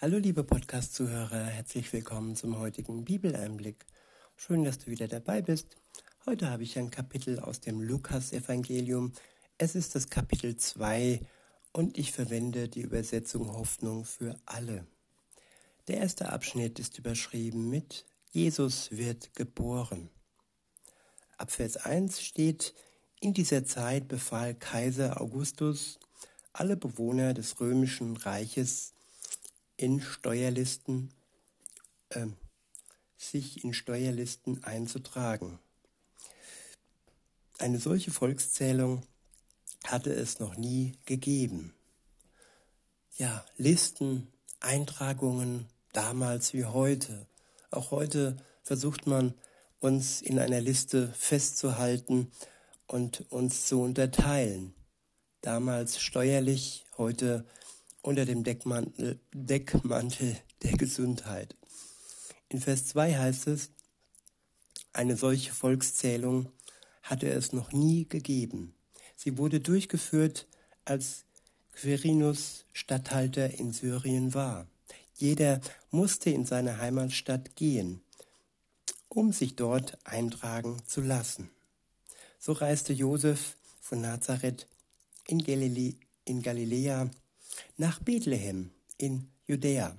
Hallo 0.00 0.16
liebe 0.18 0.44
Podcast-Zuhörer, 0.44 1.46
herzlich 1.46 1.92
willkommen 1.92 2.36
zum 2.36 2.56
heutigen 2.60 3.04
Bibeleinblick. 3.04 3.84
Schön, 4.36 4.62
dass 4.62 4.78
du 4.78 4.92
wieder 4.92 5.08
dabei 5.08 5.42
bist. 5.42 5.76
Heute 6.24 6.48
habe 6.48 6.62
ich 6.62 6.78
ein 6.78 6.92
Kapitel 6.92 7.40
aus 7.40 7.58
dem 7.58 7.80
Lukas-Evangelium. 7.80 9.12
Es 9.58 9.74
ist 9.74 9.96
das 9.96 10.08
Kapitel 10.08 10.54
2 10.54 11.20
und 11.72 11.98
ich 11.98 12.12
verwende 12.12 12.68
die 12.68 12.82
Übersetzung 12.82 13.52
Hoffnung 13.52 14.04
für 14.04 14.36
alle. 14.46 14.86
Der 15.88 15.96
erste 15.96 16.30
Abschnitt 16.30 16.78
ist 16.78 16.96
überschrieben 17.00 17.68
mit 17.68 18.06
Jesus 18.30 18.92
wird 18.92 19.34
geboren. 19.34 20.10
Ab 21.38 21.50
Vers 21.50 21.76
1 21.76 22.20
steht, 22.20 22.72
in 23.18 23.34
dieser 23.34 23.64
Zeit 23.64 24.06
befahl 24.06 24.54
Kaiser 24.54 25.20
Augustus 25.20 25.98
alle 26.52 26.76
Bewohner 26.76 27.34
des 27.34 27.58
römischen 27.58 28.16
Reiches 28.16 28.94
in 29.78 30.02
Steuerlisten, 30.02 31.14
äh, 32.10 32.26
sich 33.16 33.64
in 33.64 33.72
Steuerlisten 33.72 34.62
einzutragen. 34.64 35.58
Eine 37.58 37.78
solche 37.78 38.10
Volkszählung 38.10 39.02
hatte 39.84 40.12
es 40.12 40.38
noch 40.40 40.56
nie 40.56 40.92
gegeben. 41.06 41.74
Ja, 43.16 43.44
Listen, 43.56 44.28
Eintragungen, 44.60 45.66
damals 45.92 46.52
wie 46.52 46.64
heute. 46.64 47.26
Auch 47.70 47.90
heute 47.90 48.36
versucht 48.62 49.06
man 49.06 49.34
uns 49.80 50.20
in 50.20 50.38
einer 50.38 50.60
Liste 50.60 51.12
festzuhalten 51.12 52.30
und 52.86 53.30
uns 53.30 53.66
zu 53.66 53.80
unterteilen. 53.80 54.74
Damals 55.40 56.00
steuerlich, 56.00 56.84
heute 56.96 57.44
unter 58.02 58.24
dem 58.24 58.44
Deckmantel, 58.44 59.20
Deckmantel 59.32 60.36
der 60.62 60.72
Gesundheit. 60.72 61.56
In 62.48 62.60
Vers 62.60 62.86
2 62.86 63.16
heißt 63.16 63.46
es, 63.48 63.70
eine 64.92 65.16
solche 65.16 65.52
Volkszählung 65.52 66.50
hatte 67.02 67.28
es 67.28 67.52
noch 67.52 67.72
nie 67.72 68.08
gegeben. 68.08 68.74
Sie 69.16 69.38
wurde 69.38 69.60
durchgeführt, 69.60 70.46
als 70.84 71.24
Quirinius 71.72 72.64
Statthalter 72.72 73.58
in 73.58 73.72
Syrien 73.72 74.34
war. 74.34 74.66
Jeder 75.14 75.60
musste 75.90 76.30
in 76.30 76.44
seine 76.44 76.78
Heimatstadt 76.78 77.56
gehen, 77.56 78.00
um 79.08 79.32
sich 79.32 79.56
dort 79.56 79.98
eintragen 80.04 80.78
zu 80.86 81.00
lassen. 81.00 81.50
So 82.38 82.52
reiste 82.52 82.92
Josef 82.92 83.56
von 83.80 84.00
Nazareth 84.00 84.66
in, 85.26 85.42
Galile 85.42 85.94
in 86.24 86.42
Galiläa 86.42 87.10
nach 87.76 88.00
Bethlehem 88.00 88.70
in 88.96 89.28
Judäa, 89.46 89.96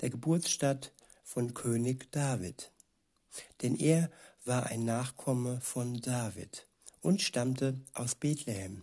der 0.00 0.10
Geburtsstadt 0.10 0.92
von 1.24 1.54
König 1.54 2.10
David. 2.12 2.72
Denn 3.62 3.76
er 3.76 4.10
war 4.44 4.66
ein 4.66 4.84
Nachkomme 4.84 5.60
von 5.60 6.00
David 6.00 6.66
und 7.02 7.22
stammte 7.22 7.80
aus 7.94 8.14
Bethlehem. 8.14 8.82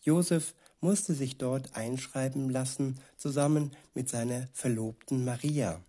Josef 0.00 0.54
musste 0.80 1.14
sich 1.14 1.38
dort 1.38 1.74
einschreiben 1.74 2.48
lassen, 2.50 3.00
zusammen 3.16 3.72
mit 3.94 4.08
seiner 4.08 4.48
Verlobten 4.52 5.24
Maria, 5.24 5.82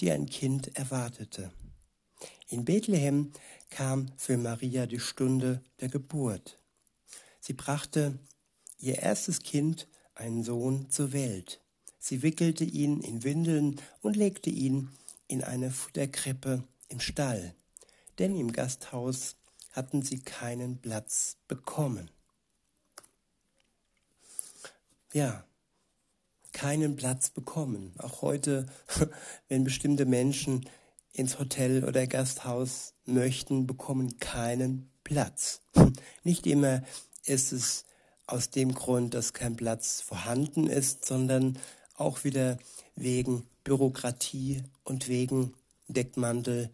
die 0.00 0.10
ein 0.10 0.26
Kind 0.26 0.76
erwartete. 0.76 1.52
In 2.48 2.64
Bethlehem 2.64 3.32
kam 3.70 4.10
für 4.16 4.36
Maria 4.36 4.86
die 4.86 5.00
Stunde 5.00 5.62
der 5.80 5.88
Geburt. 5.88 6.58
Sie 7.40 7.52
brachte 7.52 8.18
ihr 8.78 8.98
erstes 8.98 9.40
Kind 9.42 9.88
einen 10.14 10.42
Sohn 10.42 10.90
zur 10.90 11.12
Welt. 11.12 11.60
Sie 11.98 12.22
wickelte 12.22 12.64
ihn 12.64 13.00
in 13.00 13.24
Windeln 13.24 13.80
und 14.02 14.16
legte 14.16 14.50
ihn 14.50 14.90
in 15.26 15.42
eine 15.42 15.70
Futterkrippe 15.70 16.62
im 16.88 17.00
Stall, 17.00 17.54
denn 18.18 18.36
im 18.36 18.52
Gasthaus 18.52 19.36
hatten 19.72 20.02
sie 20.02 20.20
keinen 20.20 20.78
Platz 20.78 21.36
bekommen. 21.48 22.10
Ja, 25.12 25.44
keinen 26.52 26.96
Platz 26.96 27.30
bekommen. 27.30 27.92
Auch 27.98 28.22
heute, 28.22 28.66
wenn 29.48 29.64
bestimmte 29.64 30.06
Menschen 30.06 30.68
ins 31.12 31.38
Hotel 31.38 31.84
oder 31.84 32.06
Gasthaus 32.06 32.94
möchten, 33.06 33.66
bekommen 33.66 34.18
keinen 34.18 34.90
Platz. 35.04 35.60
Nicht 36.24 36.46
immer 36.46 36.82
ist 37.24 37.52
es 37.52 37.84
aus 38.26 38.50
dem 38.50 38.74
Grund, 38.74 39.14
dass 39.14 39.32
kein 39.32 39.56
Platz 39.56 40.00
vorhanden 40.00 40.66
ist, 40.66 41.04
sondern 41.04 41.58
auch 41.96 42.24
wieder 42.24 42.58
wegen 42.96 43.46
Bürokratie 43.64 44.62
und 44.84 45.08
wegen 45.08 45.54
Deckmantel 45.88 46.70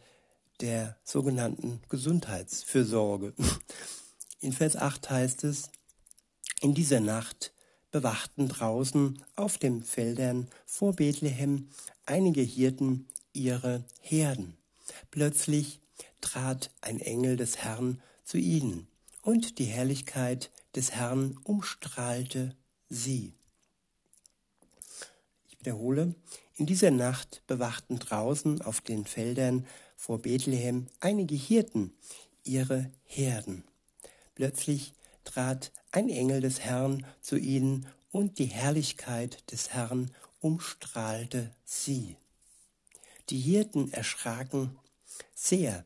der 0.60 0.96
sogenannten 1.04 1.80
Gesundheitsfürsorge. 1.88 3.34
In 4.40 4.52
Vers 4.52 4.76
8 4.76 5.10
heißt 5.10 5.44
es, 5.44 5.70
in 6.62 6.74
dieser 6.74 7.00
Nacht 7.00 7.52
bewachten 7.90 8.48
draußen 8.48 9.22
auf 9.34 9.58
den 9.58 9.82
Feldern 9.82 10.48
vor 10.66 10.94
Bethlehem 10.94 11.68
einige 12.06 12.42
Hirten 12.42 13.06
ihre 13.32 13.84
Herden. 14.00 14.56
Plötzlich 15.10 15.80
trat 16.20 16.70
ein 16.80 17.00
Engel 17.00 17.36
des 17.36 17.58
Herrn 17.58 18.02
zu 18.24 18.36
ihnen, 18.36 18.86
und 19.22 19.58
die 19.58 19.64
Herrlichkeit 19.64 20.50
des 20.74 20.92
Herrn 20.92 21.38
umstrahlte 21.44 22.54
sie. 22.88 23.34
Ich 25.48 25.58
wiederhole, 25.58 26.14
in 26.56 26.66
dieser 26.66 26.90
Nacht 26.90 27.42
bewachten 27.46 27.98
draußen 27.98 28.62
auf 28.62 28.80
den 28.80 29.06
Feldern 29.06 29.66
vor 29.96 30.20
Bethlehem 30.20 30.86
einige 31.00 31.34
Hirten 31.34 31.92
ihre 32.44 32.90
Herden. 33.04 33.64
Plötzlich 34.34 34.92
trat 35.24 35.72
ein 35.92 36.08
Engel 36.08 36.40
des 36.40 36.60
Herrn 36.60 37.06
zu 37.20 37.36
ihnen 37.36 37.86
und 38.10 38.38
die 38.38 38.46
Herrlichkeit 38.46 39.50
des 39.52 39.70
Herrn 39.70 40.10
umstrahlte 40.40 41.54
sie. 41.64 42.16
Die 43.28 43.38
Hirten 43.38 43.92
erschraken 43.92 44.78
sehr, 45.34 45.84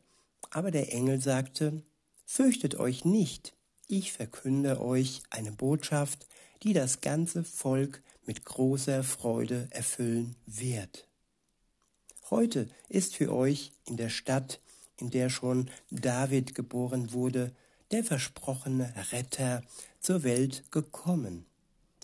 aber 0.51 0.71
der 0.71 0.93
Engel 0.93 1.21
sagte, 1.21 1.83
Fürchtet 2.27 2.77
euch 2.77 3.05
nicht, 3.05 3.55
ich 3.89 4.13
verkünde 4.13 4.81
euch 4.81 5.23
eine 5.31 5.53
Botschaft, 5.53 6.27
die 6.63 6.73
das 6.73 7.01
ganze 7.01 7.45
Volk 7.45 8.03
mit 8.27 8.45
großer 8.45 9.05
Freude 9.05 9.69
erfüllen 9.71 10.37
wird. 10.47 11.07
Heute 12.31 12.69
ist 12.89 13.17
für 13.17 13.33
euch 13.35 13.73
in 13.85 13.97
der 13.97 14.09
Stadt, 14.09 14.61
in 14.99 15.11
der 15.11 15.29
schon 15.29 15.71
David 15.91 16.55
geboren 16.55 17.13
wurde, 17.13 17.53
der 17.91 18.03
versprochene 18.03 18.93
Retter 19.13 19.63
zur 20.01 20.23
Welt 20.23 20.65
gekommen. 20.71 21.45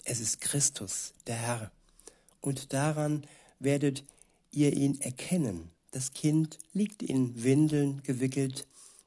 Es 0.05 0.21
ist 0.21 0.41
Christus, 0.41 1.15
der 1.27 1.37
Herr. 1.37 1.73
Und 2.41 2.73
daran 2.73 3.27
werdet 3.59 4.05
ihr 4.51 4.73
ihn 4.73 5.01
erkennen. 5.01 5.71
Das 5.91 6.13
Kind 6.13 6.59
liegt 6.73 7.03
in 7.03 7.43
Windeln 7.43 8.03
gewickelt 8.03 8.67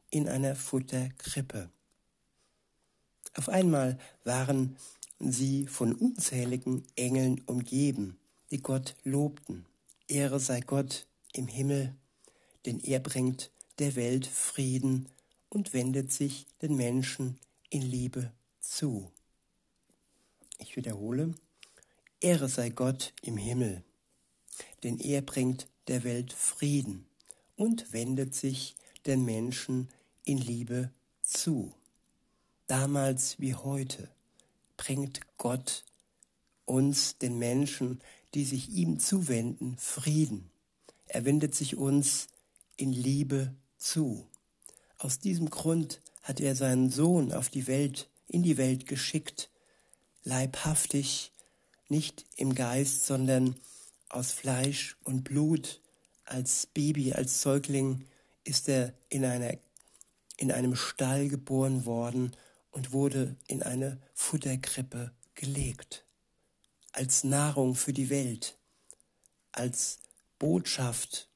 in 0.10 0.28
einer 0.28 0.56
Futterkrippe. 0.56 1.70
Auf 3.36 3.50
einmal 3.50 3.98
waren 4.24 4.78
sie 5.20 5.66
von 5.68 5.94
unzähligen 5.94 6.84
Engeln 6.96 7.42
umgeben, 7.46 8.20
die 8.52 8.62
Gott 8.62 8.96
lobten. 9.04 9.66
Ehre 10.08 10.40
sei 10.40 10.60
Gott 10.60 11.08
im 11.34 11.48
Himmel, 11.48 11.96
denn 12.66 12.80
er 12.80 13.00
bringt 13.00 13.52
der 13.80 13.96
Welt 13.96 14.28
Frieden 14.28 15.10
und 15.50 15.74
wendet 15.74 16.12
sich 16.12 16.46
den 16.62 16.76
Menschen 16.76 17.40
in 17.70 17.82
Liebe 17.82 18.32
zu. 18.60 19.12
Ich 20.60 20.76
wiederhole, 20.76 21.34
Ehre 22.22 22.50
sei 22.50 22.70
Gott 22.70 23.14
im 23.24 23.38
Himmel, 23.38 23.84
denn 24.84 25.00
er 25.00 25.22
bringt 25.22 25.68
der 25.88 26.04
Welt 26.04 26.32
Frieden 26.32 27.06
und 27.56 27.94
wendet 27.94 28.36
sich 28.36 28.76
den 29.06 29.26
Menschen 29.26 29.90
in 30.24 30.38
Liebe 30.38 30.92
zu 31.22 31.74
damals 32.74 33.40
wie 33.40 33.54
heute, 33.54 34.10
bringt 34.78 35.20
Gott 35.38 35.86
uns, 36.66 37.20
den 37.20 37.38
Menschen, 37.38 38.02
die 38.34 38.46
sich 38.46 38.70
ihm 38.70 39.00
zuwenden, 39.00 39.78
Frieden. 39.78 40.50
Er 41.06 41.24
wendet 41.24 41.54
sich 41.54 41.76
uns 41.76 42.30
in 42.76 42.92
Liebe 42.92 43.54
zu. 43.78 44.26
Aus 44.98 45.20
diesem 45.20 45.52
Grund 45.52 46.02
hat 46.24 46.40
er 46.40 46.56
seinen 46.56 46.90
Sohn 46.90 47.32
auf 47.32 47.50
die 47.50 47.68
Welt, 47.68 48.10
in 48.26 48.42
die 48.42 48.58
Welt 48.58 48.88
geschickt, 48.88 49.52
leibhaftig, 50.24 51.32
nicht 51.90 52.26
im 52.38 52.56
Geist, 52.56 53.06
sondern 53.06 53.56
aus 54.10 54.32
Fleisch 54.32 54.98
und 55.04 55.24
Blut. 55.24 55.80
Als 56.26 56.66
Baby, 56.66 57.14
als 57.14 57.40
Säugling 57.44 58.08
ist 58.44 58.68
er 58.68 58.96
in, 59.10 59.26
einer, 59.26 59.60
in 60.38 60.52
einem 60.52 60.76
Stall 60.76 61.28
geboren 61.28 61.86
worden 61.86 62.36
und 62.74 62.92
wurde 62.92 63.36
in 63.48 63.64
eine 63.64 64.00
Futterkrippe 64.14 65.12
gelegt, 65.36 66.06
als 66.92 67.24
Nahrung 67.24 67.76
für 67.76 67.94
die 67.94 68.10
Welt, 68.10 68.58
als 69.52 70.00
Botschaft, 70.40 71.30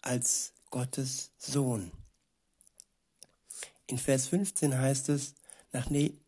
als 0.00 0.52
Gottes 0.70 1.32
Sohn. 1.36 1.92
In 3.86 3.98
Vers 3.98 4.28
15 4.28 4.78
heißt 4.78 5.10
es, 5.10 5.34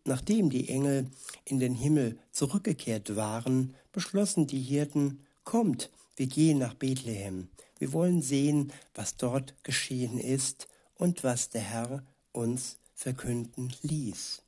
nachdem 0.04 0.50
die 0.50 0.68
Engel 0.68 1.10
in 1.44 1.60
den 1.60 1.74
Himmel 1.74 2.18
zurückgekehrt 2.32 3.16
waren, 3.16 3.74
beschlossen 3.92 4.46
die 4.46 4.60
Hirten, 4.60 5.24
kommt, 5.44 5.90
wir 6.16 6.26
gehen 6.26 6.58
nach 6.58 6.74
Bethlehem. 6.74 7.48
Wir 7.78 7.92
wollen 7.92 8.20
sehen, 8.20 8.72
was 8.94 9.16
dort 9.16 9.54
geschehen 9.62 10.18
ist 10.18 10.66
und 10.96 11.22
was 11.22 11.50
der 11.50 11.62
Herr 11.62 12.04
uns 12.32 12.78
verkünden 12.94 13.72
ließ. 13.82 14.42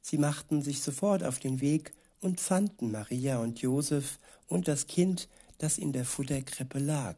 Sie 0.00 0.18
machten 0.18 0.62
sich 0.62 0.82
sofort 0.82 1.22
auf 1.22 1.38
den 1.38 1.60
Weg 1.60 1.92
und 2.20 2.40
fanden 2.40 2.90
Maria 2.90 3.38
und 3.38 3.60
Josef 3.60 4.18
und 4.46 4.68
das 4.68 4.86
Kind, 4.86 5.28
das 5.58 5.78
in 5.78 5.92
der 5.92 6.04
Futterkrippe 6.04 6.78
lag. 6.78 7.16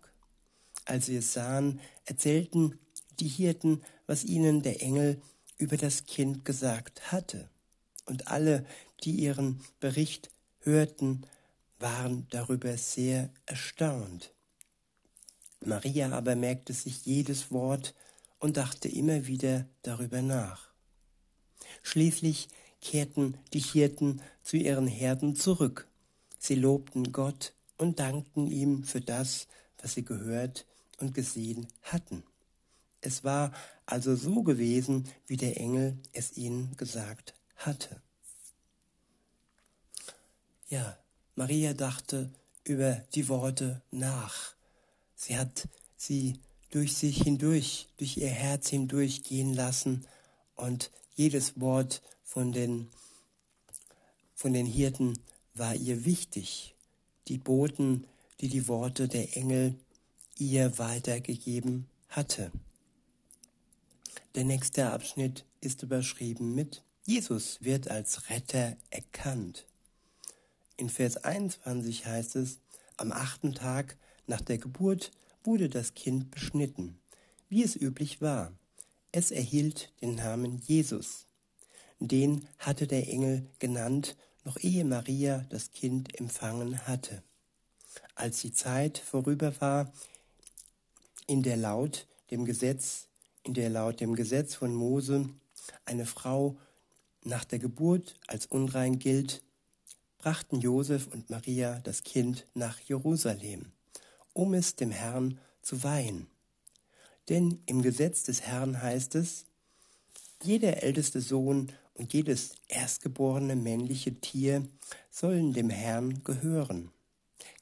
Als 0.85 1.07
sie 1.07 1.17
es 1.17 1.33
sahen, 1.33 1.81
erzählten 2.05 2.79
die 3.21 3.29
Hirten, 3.29 3.83
was 4.07 4.25
ihnen 4.25 4.63
der 4.63 4.83
Engel 4.83 5.21
über 5.59 5.77
das 5.77 6.07
Kind 6.07 6.45
gesagt 6.45 7.13
hatte. 7.13 7.49
Und 8.07 8.29
alle, 8.29 8.67
die 9.05 9.13
ihren 9.13 9.61
Bericht 9.79 10.31
hörten, 10.61 11.23
waren 11.79 12.27
darüber 12.31 12.77
sehr 12.77 13.31
erstaunt. 13.47 14.33
Maria 15.61 16.11
aber 16.11 16.35
merkte 16.35 16.73
sich 16.73 17.05
jedes 17.05 17.53
Wort 17.53 17.95
und 18.39 18.57
dachte 18.57 18.89
immer 18.89 19.27
wieder 19.27 19.67
darüber 19.83 20.23
nach. 20.23 20.69
Schließlich 21.83 22.49
kehrten 22.83 23.39
die 23.55 23.61
Hirten 23.61 24.21
zu 24.43 24.59
ihren 24.59 24.87
Herden 24.87 25.37
zurück. 25.37 25.89
Sie 26.39 26.57
lobten 26.57 27.13
Gott 27.13 27.55
und 27.79 28.01
dankten 28.01 28.47
ihm 28.47 28.85
für 28.85 29.01
das, 29.01 29.47
was 29.81 29.95
sie 29.95 30.05
gehört 30.05 30.67
und 30.99 31.15
gesehen 31.15 31.69
hatten. 31.83 32.25
Es 33.01 33.25
war 33.25 33.53
also 33.87 34.15
so 34.15 34.43
gewesen, 34.43 35.09
wie 35.27 35.37
der 35.37 35.59
Engel 35.59 35.99
es 36.13 36.37
ihnen 36.37 36.77
gesagt 36.77 37.35
hatte. 37.57 38.01
Ja, 40.69 40.97
Maria 41.35 41.75
dachte 41.75 42.31
über 42.65 43.03
die 43.15 43.29
Worte 43.29 43.83
nach. 43.91 44.55
Sie 45.15 45.37
hat 45.37 45.69
sie 45.97 46.39
durch 46.71 46.97
sich 46.97 47.23
hindurch, 47.23 47.89
durch 47.99 48.17
ihr 48.17 48.29
Herz 48.29 48.69
hindurch 48.69 49.23
gehen 49.25 49.53
lassen 49.53 50.07
und 50.55 50.91
jedes 51.15 51.61
Wort 51.61 52.03
von 52.33 52.51
den, 52.51 52.89
von 54.35 54.55
den 54.55 54.65
Hirten 54.65 55.19
war 55.53 55.75
ihr 55.75 56.07
wichtig. 56.07 56.75
Die 57.29 57.37
Boten, 57.37 58.07
die 58.41 58.49
die 58.49 58.69
Worte 58.69 59.07
der 59.07 59.37
Engel 59.37 59.75
ihr 60.39 60.79
weitergegeben 60.79 61.89
hatte. 62.09 62.51
Der 64.35 64.45
nächste 64.45 64.91
Abschnitt 64.91 65.45
ist 65.61 65.83
überschrieben 65.83 66.55
mit 66.55 66.83
Jesus 67.05 67.59
wird 67.61 67.89
als 67.89 68.31
Retter 68.31 68.79
erkannt. 68.89 69.67
In 70.79 70.89
Vers 70.89 71.19
21 71.19 72.07
heißt 72.07 72.37
es, 72.37 72.61
am 72.97 73.13
achten 73.13 73.55
Tag 73.55 73.99
nach 74.27 74.41
der 74.41 74.57
Geburt 74.57 75.11
wurde 75.45 75.69
das 75.69 75.93
Kind 75.93 76.31
beschnitten, 76.31 76.99
wie 77.51 77.63
es 77.63 77.77
üblich 77.77 78.23
war. 78.23 78.53
Es 79.11 79.33
erhielt 79.33 79.93
den 80.01 80.15
Namen 80.15 80.63
Jesus. 80.67 81.27
Den 82.09 82.47
hatte 82.59 82.87
der 82.87 83.09
Engel 83.09 83.47
genannt, 83.59 84.17
noch 84.45 84.59
ehe 84.59 84.85
Maria 84.85 85.47
das 85.51 85.73
Kind 85.73 86.19
empfangen 86.19 86.87
hatte. 86.87 87.23
Als 88.15 88.41
die 88.41 88.53
Zeit 88.53 88.99
vorüber 88.99 89.61
war, 89.61 89.93
in 91.27 91.43
der 91.43 91.57
laut 91.57 92.07
dem 92.31 92.45
Gesetz 92.45 93.09
in 93.45 93.55
der 93.55 93.71
laut 93.71 94.01
dem 94.01 94.15
Gesetz 94.15 94.55
von 94.55 94.75
Mose 94.75 95.29
eine 95.85 96.07
Frau 96.07 96.57
nach 97.25 97.45
der 97.45 97.59
Geburt 97.59 98.19
als 98.27 98.47
unrein 98.47 98.99
gilt, 98.99 99.43
brachten 100.19 100.61
Josef 100.61 101.09
und 101.09 101.31
Maria 101.31 101.81
das 101.81 102.05
Kind 102.05 102.47
nach 102.55 102.79
Jerusalem, 102.81 103.73
um 104.33 104.55
es 104.55 104.77
dem 104.77 104.91
Herrn 104.91 105.41
zu 105.61 105.83
weihen. 105.83 106.29
Denn 107.29 107.63
im 107.67 107.83
Gesetz 107.83 108.25
des 108.25 108.43
Herrn 108.43 108.81
heißt 108.81 109.15
es, 109.17 109.45
jeder 110.43 110.83
älteste 110.83 111.21
Sohn 111.21 111.73
und 111.95 112.13
jedes 112.13 112.55
erstgeborene 112.69 113.57
männliche 113.57 114.15
Tier 114.21 114.67
sollen 115.11 115.53
dem 115.53 115.71
Herrn 115.71 116.23
gehören. 116.25 116.91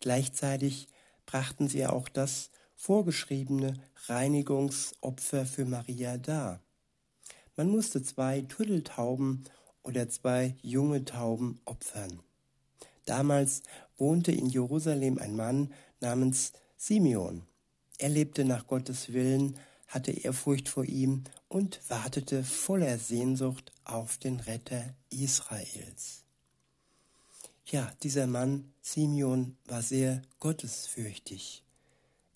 Gleichzeitig 0.00 0.88
brachten 1.26 1.68
sie 1.68 1.86
auch 1.86 2.08
das 2.08 2.50
vorgeschriebene 2.76 3.74
Reinigungsopfer 4.06 5.44
für 5.44 5.64
Maria 5.64 6.16
dar. 6.16 6.60
Man 7.56 7.68
musste 7.68 8.02
zwei 8.02 8.42
Turteltauben 8.42 9.44
oder 9.82 10.08
zwei 10.08 10.56
junge 10.62 11.04
Tauben 11.04 11.60
opfern. 11.64 12.20
Damals 13.04 13.62
wohnte 13.98 14.32
in 14.32 14.46
Jerusalem 14.46 15.18
ein 15.18 15.36
Mann 15.36 15.72
namens 16.00 16.52
Simeon. 16.76 17.42
Er 17.98 18.08
lebte 18.08 18.44
nach 18.44 18.66
Gottes 18.66 19.12
Willen, 19.12 19.58
hatte 19.90 20.12
Ehrfurcht 20.12 20.68
vor 20.68 20.84
ihm 20.84 21.24
und 21.48 21.80
wartete 21.88 22.44
voller 22.44 22.96
Sehnsucht 22.96 23.72
auf 23.84 24.18
den 24.18 24.38
Retter 24.38 24.94
Israels. 25.10 26.24
Ja, 27.66 27.92
dieser 28.02 28.26
Mann 28.26 28.72
Simeon 28.80 29.56
war 29.66 29.82
sehr 29.82 30.22
gottesfürchtig. 30.38 31.64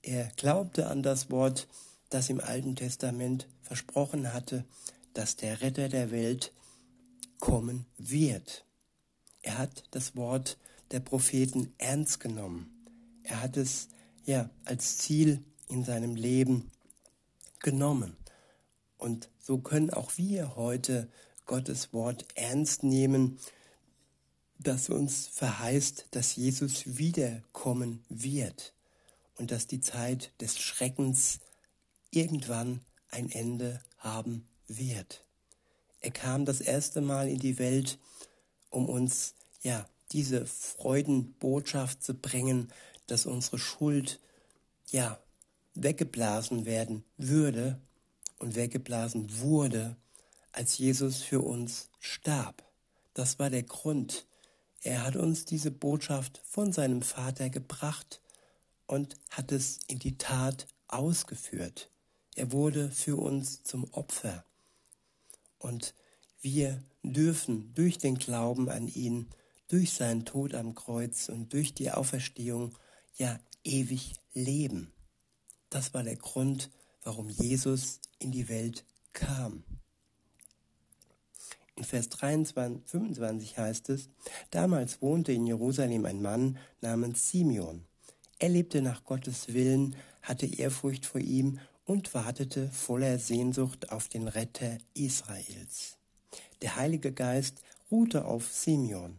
Er 0.03 0.31
glaubte 0.37 0.89
an 0.89 1.03
das 1.03 1.31
Wort, 1.31 1.69
das 2.11 2.29
im 2.29 2.41
Alten 2.41 2.77
Testament 2.77 3.49
versprochen 3.62 4.33
hatte, 4.33 4.65
dass 5.15 5.37
der 5.37 5.61
Retter 5.61 5.89
der 5.89 6.11
Welt 6.11 6.53
kommen 7.39 7.87
wird. 7.97 8.65
Er 9.43 9.59
hat 9.59 9.85
das 9.93 10.17
Wort 10.17 10.59
der 10.91 11.01
Propheten 11.01 11.73
ernst 11.79 12.19
genommen. 12.19 12.71
Er 13.23 13.41
hat 13.41 13.56
es 13.56 13.89
ja 14.25 14.51
als 14.65 14.99
Ziel 14.99 15.45
in 15.69 15.85
seinem 15.85 16.17
Leben 16.17 16.71
genommen. 17.64 18.16
Und 18.96 19.28
so 19.40 19.58
können 19.58 19.90
auch 19.90 20.16
wir 20.16 20.55
heute 20.55 21.08
Gottes 21.46 21.93
Wort 21.93 22.25
ernst 22.37 22.84
nehmen, 22.84 23.40
das 24.58 24.88
uns 24.88 25.26
verheißt, 25.26 26.06
dass 26.12 26.37
Jesus 26.37 26.96
wiederkommen 26.96 28.05
wird 28.08 28.72
und 29.37 29.50
dass 29.50 29.66
die 29.66 29.81
Zeit 29.81 30.32
des 30.41 30.60
Schreckens 30.60 31.41
irgendwann 32.12 32.81
ein 33.10 33.31
Ende 33.31 33.81
haben 33.98 34.46
wird. 34.69 35.24
Er 36.00 36.12
kam 36.12 36.44
das 36.44 36.60
erste 36.60 37.00
Mal 37.00 37.29
in 37.29 37.41
die 37.41 37.58
Welt, 37.58 37.98
um 38.70 38.89
uns 38.89 39.34
ja 39.62 39.89
diese 40.12 40.46
Freudenbotschaft 40.46 42.03
zu 42.03 42.15
bringen, 42.15 42.70
dass 43.06 43.27
unsere 43.27 43.58
Schuld 43.58 44.20
ja 44.91 45.19
weggeblasen 45.74 46.66
werden 46.66 47.04
würde 47.16 47.81
und 48.38 48.54
weggeblasen 48.54 49.40
wurde, 49.40 49.96
als 50.52 50.78
Jesus 50.78 51.22
für 51.22 51.40
uns 51.40 51.90
starb. 51.98 52.64
Das 53.12 53.38
war 53.38 53.50
der 53.50 53.62
Grund. 53.62 54.26
Er 54.82 55.04
hat 55.04 55.16
uns 55.16 55.44
diese 55.44 55.70
Botschaft 55.70 56.43
von 56.44 56.72
seinem 56.72 57.02
Vater 57.02 57.48
gebracht 57.50 58.20
und 58.86 59.16
hat 59.31 59.50
es 59.52 59.78
in 59.88 59.98
die 59.98 60.19
Tat 60.19 60.66
ausgeführt. 60.88 61.90
Er 62.34 62.52
wurde 62.52 62.90
für 62.90 63.16
uns 63.16 63.62
zum 63.62 63.84
Opfer. 63.93 64.44
Und 65.58 65.94
wir 66.40 66.82
dürfen 67.02 67.72
durch 67.74 67.98
den 67.98 68.16
Glauben 68.16 68.69
an 68.69 68.88
ihn, 68.88 69.31
durch 69.69 69.93
seinen 69.93 70.24
Tod 70.24 70.54
am 70.54 70.74
Kreuz 70.74 71.28
und 71.28 71.52
durch 71.52 71.74
die 71.74 71.90
Auferstehung 71.90 72.76
ja 73.16 73.38
ewig 73.62 74.14
leben. 74.34 74.93
Das 75.74 75.93
war 75.93 76.04
der 76.04 76.14
Grund, 76.14 76.70
warum 77.02 77.28
Jesus 77.28 77.98
in 78.20 78.31
die 78.31 78.48
Welt 78.48 78.84
kam. 79.12 79.64
In 81.74 81.82
Vers 81.82 82.10
23, 82.10 82.88
25 82.88 83.58
heißt 83.58 83.88
es, 83.88 84.08
damals 84.52 85.02
wohnte 85.02 85.32
in 85.32 85.48
Jerusalem 85.48 86.04
ein 86.04 86.22
Mann 86.22 86.58
namens 86.81 87.28
Simeon. 87.28 87.84
Er 88.38 88.50
lebte 88.50 88.82
nach 88.82 89.02
Gottes 89.02 89.52
Willen, 89.52 89.96
hatte 90.22 90.46
Ehrfurcht 90.46 91.06
vor 91.06 91.20
ihm 91.20 91.58
und 91.84 92.14
wartete 92.14 92.69
voller 92.70 93.19
Sehnsucht 93.19 93.90
auf 93.90 94.06
den 94.06 94.28
Retter 94.28 94.78
Israels. 94.94 95.96
Der 96.62 96.76
Heilige 96.76 97.10
Geist 97.10 97.62
ruhte 97.90 98.26
auf 98.26 98.52
Simeon, 98.52 99.19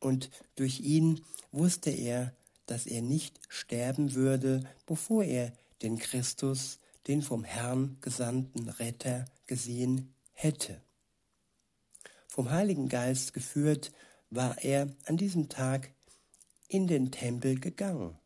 und 0.00 0.28
durch 0.56 0.80
ihn 0.80 1.20
wusste 1.52 1.90
er, 1.90 2.34
dass 2.66 2.84
er 2.84 3.00
nicht 3.00 3.38
sterben 3.48 4.14
würde, 4.14 4.64
bevor 4.84 5.22
er 5.22 5.52
den 5.82 5.98
Christus, 5.98 6.78
den 7.06 7.22
vom 7.22 7.44
Herrn 7.44 7.96
gesandten 8.00 8.68
Retter, 8.68 9.24
gesehen 9.46 10.14
hätte. 10.32 10.80
Vom 12.26 12.50
Heiligen 12.50 12.88
Geist 12.88 13.32
geführt, 13.32 13.92
war 14.30 14.62
er 14.62 14.88
an 15.06 15.16
diesem 15.16 15.48
Tag 15.48 15.90
in 16.68 16.86
den 16.86 17.10
Tempel 17.10 17.58
gegangen. 17.58 18.16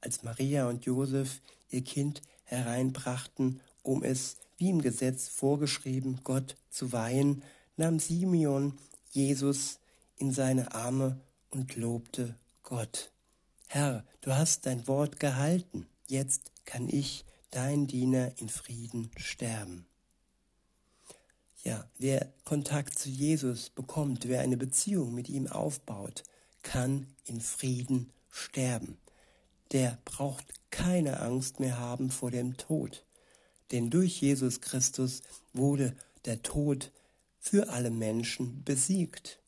Als 0.00 0.22
Maria 0.22 0.68
und 0.68 0.84
Josef 0.84 1.40
ihr 1.70 1.82
Kind 1.82 2.22
hereinbrachten, 2.44 3.60
um 3.82 4.02
es, 4.02 4.36
wie 4.58 4.70
im 4.70 4.82
Gesetz 4.82 5.28
vorgeschrieben, 5.28 6.20
Gott 6.22 6.56
zu 6.70 6.92
weihen, 6.92 7.42
nahm 7.76 7.98
Simeon 7.98 8.78
Jesus 9.10 9.78
in 10.16 10.32
seine 10.32 10.74
Arme 10.74 11.20
und 11.50 11.76
lobte 11.76 12.36
Gott. 12.62 13.10
Herr, 13.68 14.04
du 14.20 14.32
hast 14.32 14.66
dein 14.66 14.86
Wort 14.86 15.18
gehalten, 15.18 15.86
jetzt 16.06 16.52
kann 16.66 16.88
ich, 16.88 17.24
dein 17.50 17.86
Diener, 17.86 18.32
in 18.38 18.50
Frieden 18.50 19.10
sterben. 19.16 19.86
Ja, 21.64 21.88
wer 21.98 22.32
Kontakt 22.44 22.98
zu 22.98 23.08
Jesus 23.08 23.70
bekommt, 23.70 24.28
wer 24.28 24.40
eine 24.40 24.56
Beziehung 24.56 25.14
mit 25.14 25.28
ihm 25.28 25.46
aufbaut, 25.46 26.22
kann 26.62 27.06
in 27.24 27.40
Frieden 27.40 28.12
sterben. 28.30 28.98
Der 29.72 29.98
braucht 30.04 30.44
keine 30.70 31.20
Angst 31.20 31.58
mehr 31.58 31.78
haben 31.78 32.10
vor 32.10 32.30
dem 32.30 32.56
Tod. 32.56 33.04
Denn 33.72 33.90
durch 33.90 34.20
Jesus 34.20 34.60
Christus 34.60 35.22
wurde 35.52 35.96
der 36.24 36.42
Tod 36.42 36.92
für 37.40 37.68
alle 37.70 37.90
Menschen 37.90 38.62
besiegt. 38.64 39.40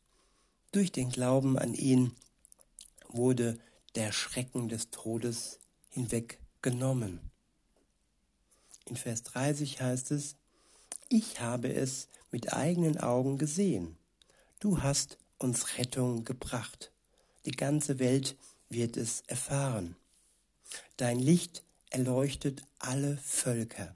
Durch 0.72 0.90
den 0.90 1.10
Glauben 1.10 1.58
an 1.58 1.74
ihn 1.74 2.12
wurde 3.08 3.58
der 3.94 4.12
Schrecken 4.12 4.68
des 4.68 4.90
Todes 4.90 5.60
hinweggenommen. 6.58 7.20
In 8.86 8.96
Vers 8.96 9.22
30 9.22 9.80
heißt 9.80 10.10
es, 10.12 10.36
ich 11.08 11.40
habe 11.40 11.72
es 11.72 12.08
mit 12.30 12.52
eigenen 12.52 12.98
Augen 12.98 13.38
gesehen. 13.38 13.96
Du 14.60 14.82
hast 14.82 15.18
uns 15.38 15.78
Rettung 15.78 16.24
gebracht. 16.24 16.90
Die 17.44 17.52
ganze 17.52 17.98
Welt 17.98 18.36
wird 18.68 18.96
es 18.96 19.22
erfahren. 19.26 19.96
Dein 20.96 21.18
Licht 21.18 21.62
erleuchtet 21.90 22.62
alle 22.78 23.16
Völker 23.18 23.94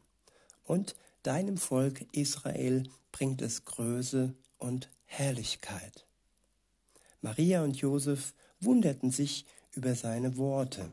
und 0.64 0.94
deinem 1.22 1.58
Volk 1.58 2.06
Israel 2.12 2.84
bringt 3.10 3.42
es 3.42 3.64
Größe 3.64 4.34
und 4.58 4.88
Herrlichkeit. 5.04 6.06
Maria 7.20 7.62
und 7.62 7.76
Josef 7.76 8.32
wunderten 8.60 9.10
sich 9.10 9.44
über 9.72 9.94
seine 9.94 10.36
Worte. 10.36 10.90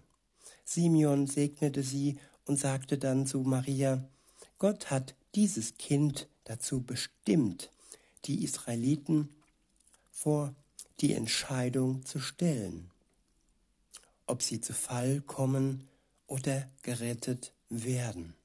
Simeon 0.69 1.25
segnete 1.25 1.81
sie 1.81 2.19
und 2.45 2.59
sagte 2.59 2.99
dann 2.99 3.25
zu 3.25 3.39
Maria, 3.39 4.07
Gott 4.59 4.91
hat 4.91 5.15
dieses 5.33 5.79
Kind 5.79 6.27
dazu 6.43 6.81
bestimmt, 6.81 7.71
die 8.25 8.43
Israeliten 8.43 9.29
vor 10.11 10.53
die 10.99 11.13
Entscheidung 11.13 12.05
zu 12.05 12.19
stellen, 12.19 12.91
ob 14.27 14.43
sie 14.43 14.61
zu 14.61 14.73
Fall 14.73 15.21
kommen 15.21 15.87
oder 16.27 16.69
gerettet 16.83 17.51
werden. 17.69 18.35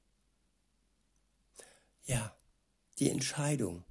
Ja, 2.07 2.35
die 2.97 3.11
Entscheidung 3.11 3.83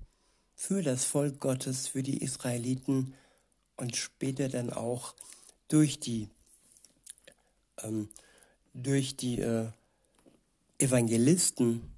für 0.56 0.82
das 0.82 1.04
Volk 1.04 1.38
Gottes, 1.38 1.86
für 1.86 2.02
die 2.02 2.20
Israeliten 2.20 3.14
und 3.76 3.94
später 3.94 4.48
dann 4.48 4.70
auch 4.70 5.14
durch 5.68 6.00
die, 6.00 6.28
ähm, 7.82 8.08
durch 8.74 9.16
die 9.16 9.40
äh, 9.40 9.70
Evangelisten 10.78 11.94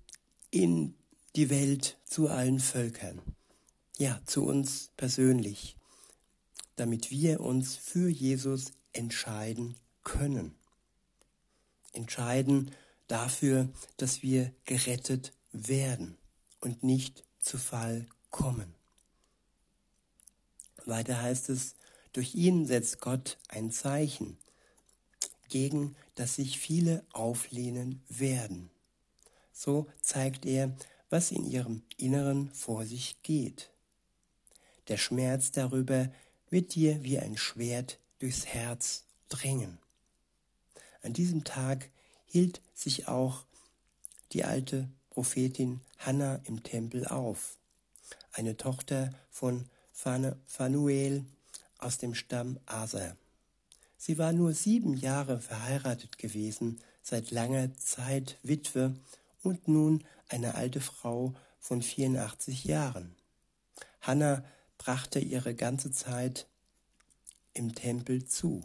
in 0.51 0.95
die 1.35 1.51
Welt 1.51 1.99
zu 2.05 2.29
allen 2.29 2.61
Völkern, 2.61 3.21
ja, 3.99 4.21
zu 4.27 4.45
uns 4.45 4.91
persönlich, 4.97 5.77
damit 6.77 7.11
wir 7.11 7.41
uns 7.41 7.77
für 7.77 8.09
Jesus 8.09 8.73
entscheiden 8.93 9.77
können. 10.05 10.55
Entscheiden 11.93 12.71
dafür, 13.09 13.69
dass 13.97 14.23
wir 14.23 14.53
gerettet 14.67 15.33
werden 15.53 16.17
und 16.61 16.83
nicht 16.83 17.25
zu 17.41 17.59
Fall 17.59 18.07
kommen. 18.31 18.75
Weiter 20.85 21.21
heißt 21.21 21.49
es, 21.49 21.75
durch 22.13 22.35
ihn 22.35 22.67
setzt 22.67 23.01
Gott 23.01 23.39
ein 23.49 23.71
Zeichen, 23.71 24.39
gegen 25.49 25.97
das 26.17 26.35
sich 26.35 26.59
viele 26.59 27.05
auflehnen 27.13 28.03
werden. 28.09 28.71
So 29.53 29.87
zeigt 30.01 30.45
er, 30.45 30.77
was 31.09 31.31
in 31.31 31.45
ihrem 31.45 31.83
Inneren 31.97 32.51
vor 32.53 32.85
sich 32.85 33.23
geht. 33.23 33.71
Der 34.89 34.97
Schmerz 34.97 35.53
darüber 35.53 36.11
wird 36.51 36.75
dir 36.75 37.03
wie 37.05 37.19
ein 37.19 37.37
Schwert 37.37 37.99
durchs 38.19 38.47
Herz 38.47 39.05
dringen. 39.29 39.79
An 41.03 41.13
diesem 41.13 41.45
Tag 41.45 41.91
hielt 42.27 42.61
sich 42.75 43.09
auch 43.09 43.45
die 44.33 44.45
alte 44.45 44.89
Prophetin 45.11 45.81
Hannah 45.99 46.41
im 46.45 46.63
Tempel 46.63 47.07
auf, 47.07 47.57
eine 48.33 48.57
Tochter 48.57 49.15
von 49.31 49.67
Phanuel 49.93 51.25
aus 51.79 51.99
dem 51.99 52.15
Stamm 52.15 52.59
Aser. 52.67 53.17
Sie 54.07 54.19
war 54.19 54.33
nur 54.33 54.53
sieben 54.55 54.97
Jahre 54.97 55.41
verheiratet 55.41 56.17
gewesen, 56.17 56.81
seit 57.03 57.33
langer 57.33 57.75
Zeit 57.75 58.39
Witwe 58.45 58.95
und 59.43 59.67
nun 59.67 60.05
eine 60.29 60.55
alte 60.55 60.81
Frau 60.81 61.35
von 61.59 61.83
84 61.83 62.67
Jahren. 62.67 63.17
Hannah 64.01 64.45
brachte 64.79 65.19
ihre 65.19 65.57
ganze 65.57 65.91
Zeit 65.91 66.47
im 67.53 67.75
Tempel 67.75 68.25
zu. 68.25 68.63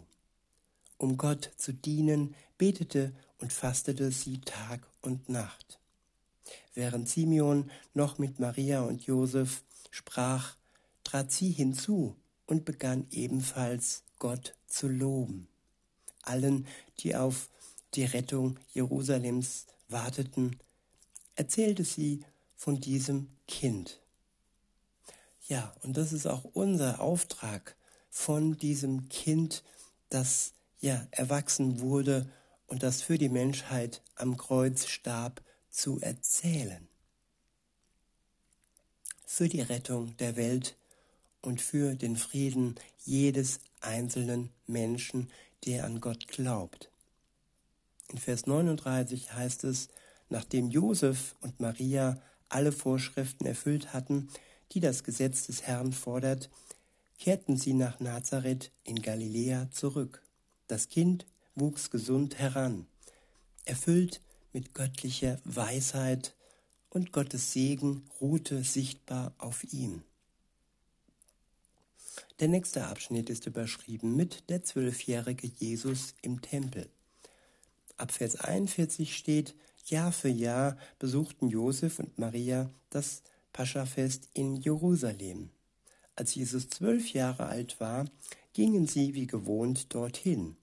Um 0.99 1.17
Gott 1.17 1.49
zu 1.57 1.73
dienen, 1.73 2.35
betete 2.59 3.11
und 3.39 3.51
fastete 3.51 4.11
sie 4.11 4.41
Tag 4.41 4.85
und 5.01 5.27
Nacht. 5.27 5.79
Während 6.75 7.09
Simeon 7.09 7.71
noch 7.95 8.19
mit 8.19 8.39
Maria 8.39 8.83
und 8.83 9.07
Josef 9.07 9.63
sprach, 9.89 10.55
trat 11.03 11.31
sie 11.31 11.49
hinzu 11.49 12.15
und 12.45 12.63
begann 12.63 13.07
ebenfalls 13.09 14.03
Gott 14.21 14.53
zu 14.67 14.87
loben. 14.87 15.47
Allen, 16.21 16.67
die 16.99 17.15
auf 17.15 17.49
die 17.95 18.05
Rettung 18.05 18.59
Jerusalems 18.71 19.65
warteten, 19.89 20.59
erzählte 21.35 21.83
sie 21.83 22.23
von 22.55 22.79
diesem 22.79 23.29
Kind. 23.47 23.99
Ja, 25.47 25.73
und 25.81 25.97
das 25.97 26.13
ist 26.13 26.27
auch 26.27 26.43
unser 26.53 27.01
Auftrag 27.01 27.75
von 28.11 28.57
diesem 28.57 29.09
Kind, 29.09 29.63
das 30.09 30.53
ja 30.81 31.07
erwachsen 31.09 31.79
wurde 31.79 32.29
und 32.67 32.83
das 32.83 33.01
für 33.01 33.17
die 33.17 33.29
Menschheit 33.29 34.03
am 34.13 34.37
Kreuz 34.37 34.85
starb, 34.85 35.41
zu 35.71 35.99
erzählen. 35.99 36.87
Für 39.25 39.49
die 39.49 39.61
Rettung 39.61 40.15
der 40.17 40.35
Welt 40.35 40.75
und 41.41 41.59
für 41.59 41.95
den 41.95 42.17
Frieden 42.17 42.75
jedes 43.03 43.61
einzelnen 43.81 44.49
Menschen, 44.67 45.29
der 45.65 45.85
an 45.85 46.01
Gott 46.01 46.27
glaubt. 46.27 46.89
In 48.09 48.17
Vers 48.17 48.47
39 48.47 49.33
heißt 49.33 49.63
es, 49.63 49.89
nachdem 50.29 50.69
Josef 50.69 51.35
und 51.41 51.59
Maria 51.59 52.21
alle 52.49 52.71
Vorschriften 52.71 53.45
erfüllt 53.45 53.93
hatten, 53.93 54.29
die 54.71 54.79
das 54.79 55.03
Gesetz 55.03 55.47
des 55.47 55.63
Herrn 55.63 55.93
fordert, 55.93 56.49
kehrten 57.17 57.57
sie 57.57 57.73
nach 57.73 57.99
Nazareth 57.99 58.71
in 58.83 59.01
Galiläa 59.01 59.69
zurück. 59.71 60.23
Das 60.67 60.89
Kind 60.89 61.25
wuchs 61.55 61.89
gesund 61.89 62.39
heran, 62.39 62.87
erfüllt 63.65 64.21
mit 64.53 64.73
göttlicher 64.73 65.39
Weisheit 65.43 66.35
und 66.89 67.11
Gottes 67.11 67.53
Segen 67.53 68.09
ruhte 68.19 68.63
sichtbar 68.63 69.33
auf 69.37 69.63
ihm. 69.71 70.03
Der 72.41 72.47
nächste 72.47 72.87
Abschnitt 72.87 73.29
ist 73.29 73.45
überschrieben 73.45 74.15
mit 74.15 74.49
der 74.49 74.63
zwölfjährige 74.63 75.45
Jesus 75.45 76.15
im 76.23 76.41
Tempel. 76.41 76.89
Ab 77.97 78.11
Vers 78.11 78.35
41 78.35 79.15
steht, 79.15 79.53
Jahr 79.85 80.11
für 80.11 80.29
Jahr 80.29 80.75
besuchten 80.97 81.49
Josef 81.49 81.99
und 81.99 82.17
Maria 82.17 82.71
das 82.89 83.21
Paschafest 83.53 84.27
in 84.33 84.55
Jerusalem. 84.55 85.51
Als 86.15 86.33
Jesus 86.33 86.67
zwölf 86.67 87.13
Jahre 87.13 87.45
alt 87.45 87.79
war, 87.79 88.05
gingen 88.53 88.87
sie 88.87 89.13
wie 89.13 89.27
gewohnt 89.27 89.93
dorthin 89.93 90.55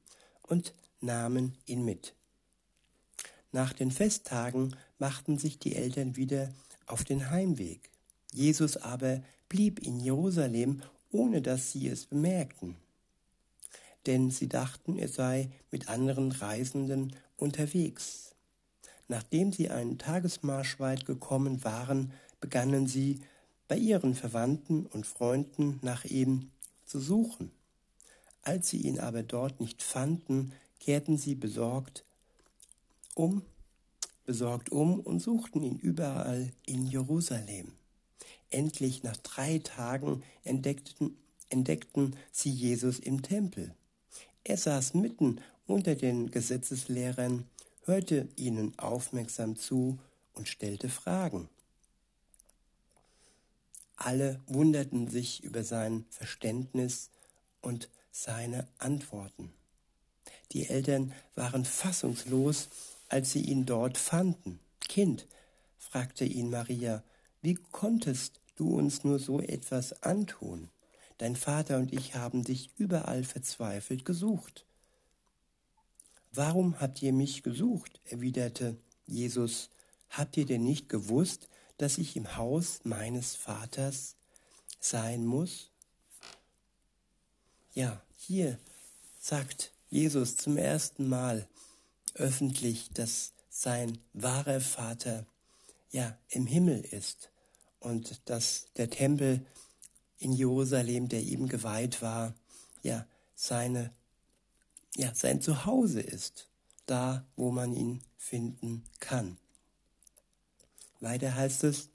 und 0.42 0.74
nahmen 1.00 1.56
ihn 1.64 1.84
mit. 1.84 2.16
Nach 3.52 3.72
den 3.72 3.92
Festtagen 3.92 4.74
machten 4.98 5.38
sich 5.38 5.60
die 5.60 5.76
Eltern 5.76 6.16
wieder 6.16 6.52
auf 6.86 7.04
den 7.04 7.30
Heimweg. 7.30 7.88
Jesus 8.32 8.76
aber 8.76 9.22
blieb 9.48 9.78
in 9.78 10.00
Jerusalem, 10.00 10.82
ohne 11.10 11.42
dass 11.42 11.72
sie 11.72 11.88
es 11.88 12.06
bemerkten. 12.06 12.76
Denn 14.06 14.30
sie 14.30 14.48
dachten, 14.48 14.98
er 14.98 15.08
sei 15.08 15.50
mit 15.70 15.88
anderen 15.88 16.32
Reisenden 16.32 17.14
unterwegs. 17.36 18.34
Nachdem 19.08 19.52
sie 19.52 19.70
einen 19.70 19.98
Tagesmarsch 19.98 20.78
weit 20.80 21.06
gekommen 21.06 21.64
waren, 21.64 22.12
begannen 22.40 22.86
sie 22.86 23.20
bei 23.66 23.76
ihren 23.76 24.14
Verwandten 24.14 24.86
und 24.86 25.06
Freunden 25.06 25.78
nach 25.82 26.04
ihm 26.04 26.50
zu 26.84 27.00
suchen. 27.00 27.50
Als 28.42 28.68
sie 28.68 28.78
ihn 28.78 28.98
aber 28.98 29.22
dort 29.22 29.60
nicht 29.60 29.82
fanden, 29.82 30.52
kehrten 30.80 31.18
sie 31.18 31.34
besorgt 31.34 32.04
um, 33.14 33.42
besorgt 34.24 34.70
um 34.70 35.00
und 35.00 35.20
suchten 35.20 35.62
ihn 35.62 35.76
überall 35.76 36.52
in 36.66 36.86
Jerusalem. 36.86 37.72
Endlich 38.50 39.02
nach 39.02 39.16
drei 39.18 39.58
Tagen 39.58 40.22
entdeckten, 40.42 41.16
entdeckten 41.50 42.16
sie 42.32 42.50
Jesus 42.50 42.98
im 42.98 43.22
Tempel. 43.22 43.74
Er 44.44 44.56
saß 44.56 44.94
mitten 44.94 45.40
unter 45.66 45.94
den 45.94 46.30
Gesetzeslehrern, 46.30 47.44
hörte 47.84 48.28
ihnen 48.36 48.78
aufmerksam 48.78 49.56
zu 49.56 49.98
und 50.32 50.48
stellte 50.48 50.88
Fragen. 50.88 51.48
Alle 53.96 54.40
wunderten 54.46 55.08
sich 55.08 55.42
über 55.42 55.64
sein 55.64 56.06
Verständnis 56.08 57.10
und 57.60 57.90
seine 58.10 58.68
Antworten. 58.78 59.52
Die 60.52 60.68
Eltern 60.68 61.12
waren 61.34 61.64
fassungslos, 61.64 62.68
als 63.08 63.32
sie 63.32 63.42
ihn 63.42 63.66
dort 63.66 63.98
fanden. 63.98 64.60
Kind, 64.80 65.26
fragte 65.78 66.24
ihn 66.24 66.48
Maria, 66.48 67.02
wie 67.40 67.54
konntest 67.54 68.40
du 68.56 68.76
uns 68.76 69.04
nur 69.04 69.18
so 69.18 69.40
etwas 69.40 70.02
antun? 70.02 70.70
Dein 71.18 71.36
Vater 71.36 71.78
und 71.78 71.92
ich 71.92 72.14
haben 72.14 72.44
dich 72.44 72.70
überall 72.76 73.24
verzweifelt 73.24 74.04
gesucht. 74.04 74.66
Warum 76.32 76.80
habt 76.80 77.02
ihr 77.02 77.12
mich 77.12 77.42
gesucht? 77.42 78.00
erwiderte 78.04 78.76
Jesus. 79.06 79.70
Habt 80.10 80.36
ihr 80.36 80.46
denn 80.46 80.64
nicht 80.64 80.88
gewusst, 80.88 81.48
dass 81.76 81.98
ich 81.98 82.16
im 82.16 82.36
Haus 82.36 82.80
meines 82.84 83.34
Vaters 83.34 84.16
sein 84.80 85.26
muss? 85.26 85.70
Ja, 87.72 88.02
hier 88.16 88.58
sagt 89.18 89.72
Jesus 89.90 90.36
zum 90.36 90.56
ersten 90.56 91.08
Mal 91.08 91.48
öffentlich, 92.14 92.90
dass 92.90 93.32
sein 93.48 93.98
wahrer 94.12 94.60
Vater 94.60 95.26
ja 95.90 96.16
im 96.28 96.46
Himmel 96.46 96.80
ist 96.80 97.30
und 97.80 98.28
dass 98.28 98.66
der 98.76 98.90
Tempel 98.90 99.44
in 100.18 100.32
Jerusalem, 100.32 101.08
der 101.08 101.22
ihm 101.22 101.48
geweiht 101.48 102.02
war, 102.02 102.34
ja 102.82 103.06
seine 103.34 103.92
ja 104.98 105.14
sein 105.14 105.40
Zuhause 105.40 106.00
ist, 106.00 106.48
da 106.86 107.24
wo 107.36 107.50
man 107.50 107.72
ihn 107.72 108.02
finden 108.16 108.84
kann. 109.00 109.38
Weiter 111.00 111.34
heißt 111.34 111.64
es, 111.64 111.90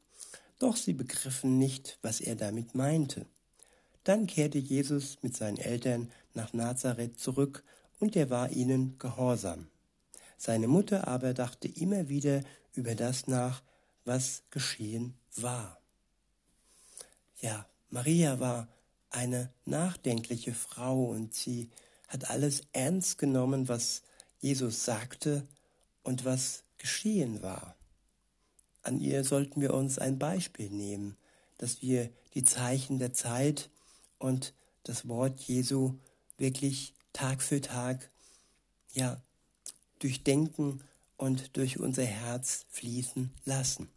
doch 0.60 0.78
sie 0.78 0.94
begriffen 0.94 1.58
nicht, 1.60 2.00
was 2.02 2.22
er 2.22 2.36
damit 2.36 2.74
meinte. 2.74 3.26
Dann 4.06 4.28
kehrte 4.28 4.58
Jesus 4.58 5.18
mit 5.22 5.36
seinen 5.36 5.58
Eltern 5.58 6.12
nach 6.34 6.54
Nazareth 6.54 7.20
zurück 7.20 7.64
und 8.00 8.16
er 8.16 8.30
war 8.30 8.50
ihnen 8.52 8.98
gehorsam. 8.98 9.68
Seine 10.38 10.68
Mutter 10.68 11.08
aber 11.08 11.34
dachte 11.34 11.68
immer 11.68 12.10
wieder 12.10 12.44
über 12.74 12.96
das 12.96 13.28
nach, 13.28 13.62
was 14.06 14.44
geschehen 14.50 15.16
war. 15.36 15.80
Ja, 17.40 17.66
Maria 17.90 18.40
war 18.40 18.68
eine 19.10 19.52
nachdenkliche 19.66 20.54
Frau 20.54 21.06
und 21.06 21.34
sie 21.34 21.70
hat 22.08 22.30
alles 22.30 22.62
ernst 22.74 23.18
genommen, 23.18 23.68
was 23.68 24.02
Jesus 24.40 24.86
sagte 24.86 25.48
und 26.04 26.26
was 26.26 26.64
geschehen 26.78 27.42
war. 27.42 27.76
An 28.82 29.00
ihr 29.00 29.24
sollten 29.24 29.62
wir 29.62 29.74
uns 29.74 30.00
ein 30.00 30.20
Beispiel 30.20 30.70
nehmen, 30.70 31.16
dass 31.58 31.82
wir 31.82 32.10
die 32.34 32.44
Zeichen 32.44 33.00
der 33.00 33.14
Zeit 33.14 33.70
und 34.20 34.54
das 34.84 35.08
Wort 35.08 35.40
Jesu 35.42 35.98
wirklich 36.38 36.94
Tag 37.14 37.42
für 37.42 37.62
Tag 37.62 38.10
ja 38.94 39.22
durchdenken 40.00 40.84
und 41.16 41.56
durch 41.56 41.80
unser 41.80 42.04
Herz 42.06 42.66
fließen 42.70 43.32
lassen. 43.46 43.90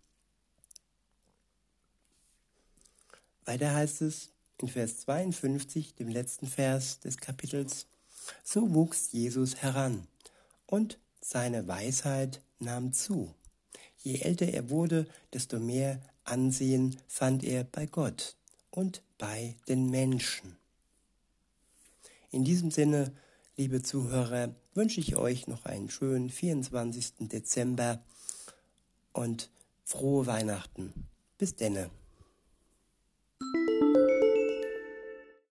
Weiter 3.46 3.74
heißt 3.74 4.02
es 4.02 4.30
in 4.60 4.68
Vers 4.68 5.00
52, 5.00 5.94
dem 5.94 6.08
letzten 6.08 6.46
Vers 6.46 7.00
des 7.00 7.18
Kapitels, 7.18 7.86
so 8.42 8.74
wuchs 8.74 9.12
Jesus 9.12 9.56
heran 9.56 10.06
und 10.66 10.98
seine 11.20 11.66
Weisheit 11.68 12.40
nahm 12.58 12.92
zu. 12.92 13.32
Je 13.98 14.18
älter 14.18 14.48
er 14.48 14.68
wurde, 14.70 15.06
desto 15.32 15.58
mehr 15.58 16.00
Ansehen 16.24 16.96
fand 17.06 17.44
er 17.44 17.62
bei 17.62 17.86
Gott 17.86 18.34
und 18.70 19.02
bei 19.16 19.54
den 19.68 19.90
Menschen. 19.90 20.56
In 22.30 22.44
diesem 22.44 22.72
Sinne, 22.72 23.12
liebe 23.56 23.82
Zuhörer, 23.82 24.54
wünsche 24.74 25.00
ich 25.00 25.16
euch 25.16 25.46
noch 25.46 25.66
einen 25.66 25.88
schönen 25.88 26.30
24. 26.30 27.28
Dezember 27.28 28.02
und 29.12 29.50
frohe 29.84 30.26
Weihnachten. 30.26 30.92
Bis 31.38 31.54
denne. 31.54 31.90